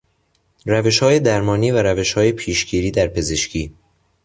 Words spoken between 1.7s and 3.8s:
و روشهای پیشگیری در پزشکی